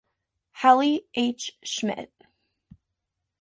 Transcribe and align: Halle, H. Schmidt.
Halle, 0.53 1.01
H. 1.13 1.59
Schmidt. 1.61 2.11